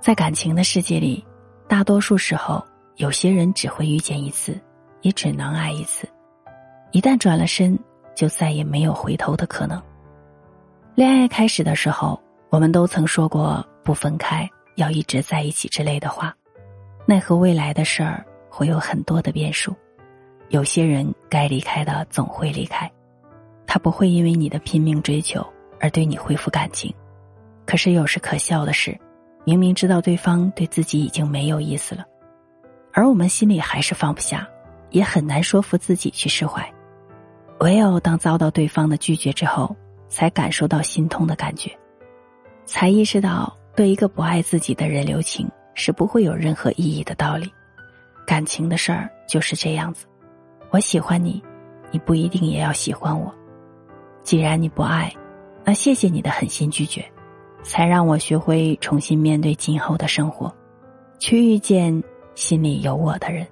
[0.00, 1.22] 在感情的世界里，
[1.68, 2.64] 大多数时候，
[2.96, 4.58] 有些人只会遇见一次，
[5.02, 6.08] 也只能爱一次。
[6.90, 7.78] 一旦转了身，
[8.16, 9.80] 就再也没有回头的可能。
[10.94, 12.18] 恋爱开始的时候，
[12.48, 16.34] 我们都曾说过不分开，要一直在一起之类的话。
[17.06, 19.76] 奈何未来的事儿会有很多的变数，
[20.48, 22.90] 有些人该离开的总会离开，
[23.66, 25.46] 他不会因为你的拼命追求
[25.78, 26.90] 而对你恢复感情。
[27.66, 28.98] 可是有时可笑的是，
[29.44, 32.04] 明明知道对方对自己已经没有意思了，
[32.92, 34.46] 而我们心里还是放不下，
[34.90, 36.68] 也很难说服自己去释怀。
[37.60, 39.74] 唯有当遭到对方的拒绝之后，
[40.08, 41.70] 才感受到心痛的感觉，
[42.64, 47.50] 才意识到对一个不爱自己的人留情是不会有任何意义的道理。
[48.26, 50.06] 感情的事儿就是这样子，
[50.70, 51.42] 我喜欢你，
[51.90, 53.34] 你不一定也要喜欢我。
[54.22, 55.12] 既然你不爱，
[55.64, 57.04] 那谢谢你的狠心拒绝，
[57.62, 60.52] 才让我学会重新面对今后的生活，
[61.18, 62.02] 去遇见
[62.34, 63.46] 心里有我的人。